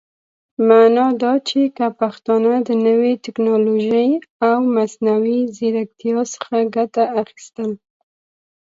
[0.67, 4.09] معنا دا چې که پښتانهٔ د نوې ټيکنالوژۍ
[4.47, 7.71] او مصنوعي ځيرکتيا څخه ګټه اخيستل